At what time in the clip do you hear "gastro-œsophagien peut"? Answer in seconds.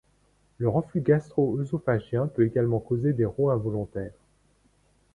1.01-2.43